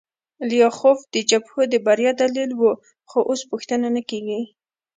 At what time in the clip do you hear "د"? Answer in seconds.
1.13-1.15, 1.69-1.75